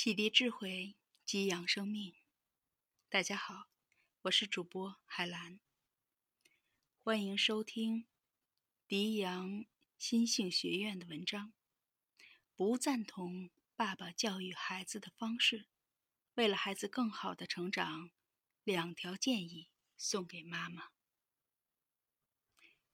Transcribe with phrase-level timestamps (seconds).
[0.00, 2.14] 启迪智慧，激扬生命。
[3.08, 3.66] 大家好，
[4.20, 5.58] 我是主播海兰，
[7.00, 8.06] 欢迎收听
[8.86, 9.66] 迪阳
[9.98, 11.52] 心性学院的文章。
[12.54, 15.66] 不赞同爸爸教育孩子的方式，
[16.34, 18.12] 为了孩子更好的成长，
[18.62, 20.90] 两条建议送给妈妈。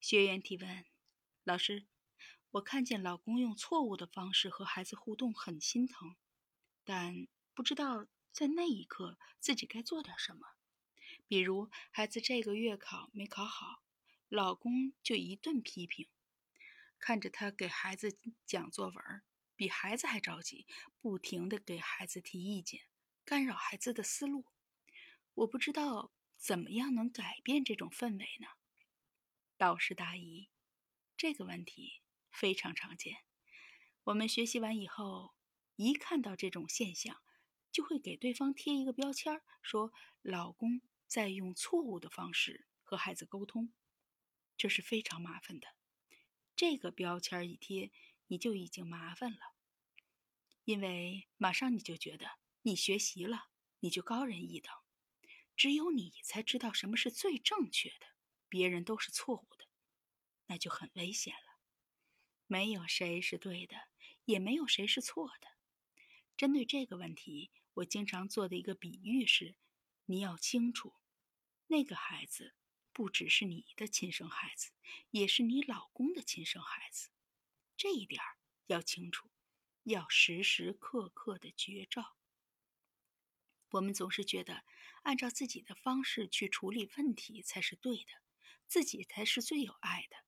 [0.00, 0.86] 学员提问：
[1.42, 1.84] 老师，
[2.52, 6.16] 我看见老公用错误的方式和孩子互动，很心疼。
[6.84, 10.46] 但不知道在那一刻自己该做点什么，
[11.26, 13.82] 比如孩子这个月考没考好，
[14.28, 16.08] 老公就一顿批评，
[16.98, 19.22] 看着他给孩子讲作文，
[19.56, 20.66] 比孩子还着急，
[21.00, 22.82] 不停的给孩子提意见，
[23.24, 24.44] 干扰孩子的思路。
[25.32, 28.48] 我不知道怎么样能改变这种氛围呢？
[29.56, 30.50] 导师答疑：
[31.16, 33.24] 这个问题非常常见，
[34.02, 35.34] 我们学习完以后。
[35.76, 37.20] 一看到这种现象，
[37.72, 43.72] 就会给对方贴一个标签，说老公在用错误的方式和孩子沟通，
[44.56, 45.68] 这是非常麻烦的。
[46.54, 47.90] 这个标签一贴，
[48.28, 49.38] 你就已经麻烦了，
[50.64, 53.48] 因为马上你就觉得你学习了，
[53.80, 54.72] 你就高人一等，
[55.56, 58.06] 只有你才知道什么是最正确的，
[58.48, 59.66] 别人都是错误的，
[60.46, 61.58] 那就很危险了。
[62.46, 63.88] 没有谁是对的，
[64.26, 65.53] 也没有谁是错的。
[66.44, 69.56] 针对这个问题，我经常做的一个比喻是：
[70.04, 70.92] 你要清楚，
[71.68, 72.54] 那个孩子
[72.92, 74.72] 不只是你的亲生孩子，
[75.08, 77.08] 也是你老公的亲生孩子。
[77.78, 78.20] 这一点
[78.66, 79.30] 要清楚，
[79.84, 82.18] 要时时刻刻的觉照。
[83.70, 84.66] 我们总是觉得，
[85.04, 88.12] 按照自己的方式去处理问题才是对的，
[88.66, 90.26] 自己才是最有爱的。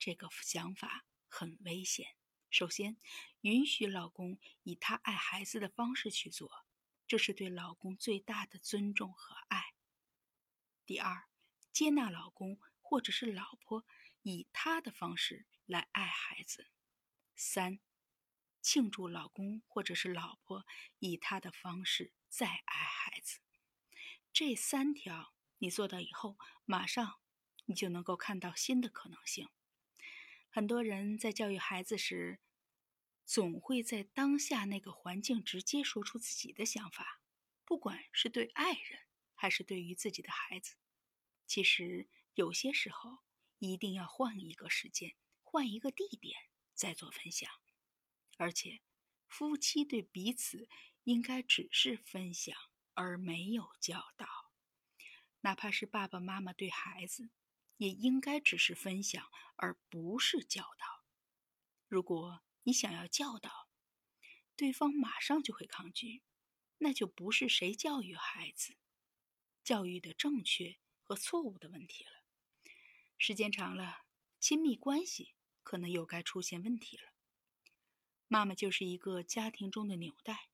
[0.00, 2.16] 这个想法很危险。
[2.54, 2.96] 首先，
[3.40, 6.64] 允许老公以他爱孩子的方式去做，
[7.04, 9.74] 这是对老公最大的尊重和爱。
[10.86, 11.24] 第二，
[11.72, 13.84] 接纳老公或者是老婆
[14.22, 16.68] 以他的方式来爱孩子。
[17.34, 17.80] 三，
[18.62, 20.64] 庆祝老公或者是老婆
[21.00, 23.40] 以他的方式再爱孩子。
[24.32, 27.18] 这三条你做到以后，马上
[27.64, 29.48] 你就能够看到新的可能性。
[30.54, 32.38] 很多人在教育孩子时，
[33.26, 37.20] 总会在当下那个环境直接说出自己的想法，
[37.64, 39.00] 不管是对爱人
[39.34, 40.76] 还是对于自己的孩子。
[41.44, 43.24] 其实有些时候
[43.58, 46.38] 一定要换一个时间，换一个地点
[46.72, 47.50] 再做分享。
[48.36, 48.80] 而且，
[49.26, 50.68] 夫妻对彼此
[51.02, 52.56] 应该只是分享，
[52.92, 54.52] 而没有教导。
[55.40, 57.30] 哪怕是爸爸妈妈对孩子。
[57.76, 61.04] 也应该只是分享，而不是教导。
[61.88, 63.68] 如果你想要教导，
[64.56, 66.22] 对方马上就会抗拒，
[66.78, 68.76] 那就不是谁教育孩子、
[69.62, 72.10] 教育的正确和错误的问题了。
[73.18, 74.04] 时间长了，
[74.40, 77.12] 亲密关系可能又该出现问题了。
[78.28, 80.48] 妈妈就是一个家庭中的纽带，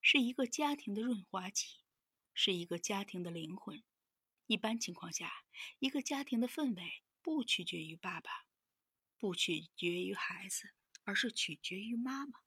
[0.00, 1.78] 是一个家庭的润滑剂，
[2.34, 3.82] 是一个家庭的灵魂。
[4.46, 5.44] 一般情况下，
[5.80, 8.46] 一个家庭的氛围不取决于爸爸，
[9.18, 10.70] 不取决于孩子，
[11.02, 12.38] 而是取决于妈妈。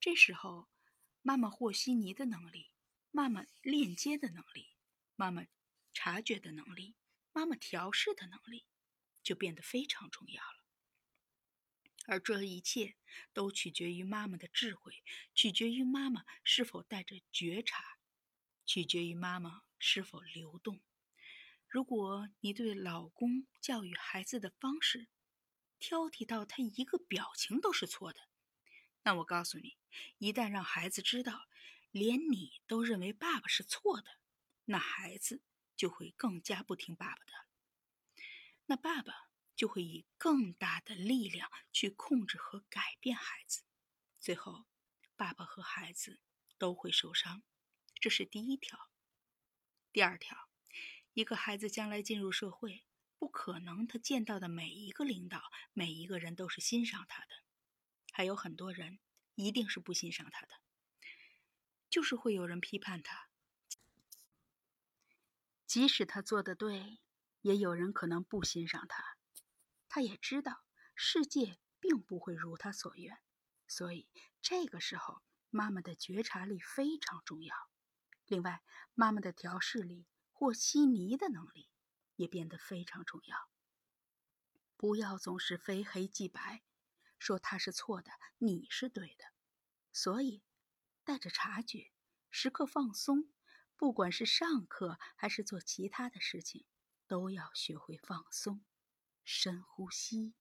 [0.00, 0.68] 这时候，
[1.22, 2.72] 妈妈和稀泥的能力，
[3.12, 4.74] 妈妈链接的能力，
[5.14, 5.46] 妈妈
[5.92, 6.96] 察觉的能力，
[7.32, 8.66] 妈妈调试的能力，
[9.22, 10.64] 就变得非常重要了。
[12.06, 12.96] 而这一切
[13.32, 15.02] 都取决于妈妈的智慧，
[15.32, 17.98] 取决于妈妈是否带着觉察，
[18.66, 20.82] 取决于妈妈是否流动。
[21.74, 25.08] 如果你对老公教育孩子的方式
[25.80, 28.20] 挑剔到他一个表情都是错的，
[29.02, 29.76] 那我告诉你，
[30.18, 31.48] 一旦让孩子知道
[31.90, 34.06] 连你都认为爸爸是错的，
[34.66, 35.42] 那孩子
[35.74, 37.48] 就会更加不听爸爸的了，
[38.66, 43.64] 那爸爸就会以更大的力量去控制和改变孩子，
[44.20, 44.66] 最后
[45.16, 46.20] 爸爸和孩子
[46.56, 47.42] 都会受伤。
[47.94, 48.92] 这是第一条。
[49.90, 50.53] 第二条。
[51.14, 52.84] 一个孩子将来进入社会，
[53.20, 55.40] 不可能他见到的每一个领导、
[55.72, 57.28] 每一个人都是欣赏他的，
[58.10, 58.98] 还有很多人
[59.36, 60.48] 一定是不欣赏他的，
[61.88, 63.28] 就是会有人批判他。
[65.68, 66.98] 即使他做的对，
[67.42, 69.16] 也有人可能不欣赏他。
[69.88, 70.64] 他也知道
[70.96, 73.18] 世界并不会如他所愿，
[73.68, 74.08] 所以
[74.42, 77.54] 这个时候妈妈的觉察力非常重要。
[78.26, 78.64] 另外，
[78.94, 80.06] 妈妈的调试力。
[80.34, 81.70] 和稀泥的能力
[82.16, 83.48] 也变得非常重要。
[84.76, 86.64] 不要总是非黑即白，
[87.18, 89.24] 说他是错的，你是对的。
[89.92, 90.42] 所以，
[91.04, 91.92] 带着察觉，
[92.30, 93.32] 时刻放松。
[93.76, 96.66] 不管是上课还是做其他的事情，
[97.06, 98.64] 都要学会放松，
[99.24, 100.34] 深呼吸。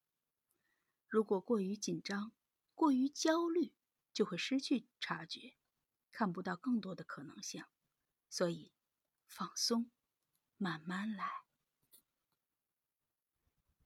[1.08, 2.34] 如果过于紧张、
[2.74, 3.74] 过于焦虑，
[4.12, 5.56] 就会失去察觉，
[6.12, 7.64] 看不到更多的可能性。
[8.30, 8.72] 所以，
[9.36, 9.90] 放松，
[10.58, 11.26] 慢慢来。